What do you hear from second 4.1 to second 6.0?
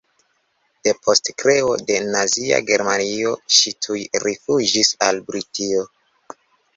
rifuĝis al Britio.